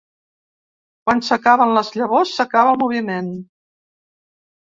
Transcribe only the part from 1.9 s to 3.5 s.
llavors s'acaba el moviment.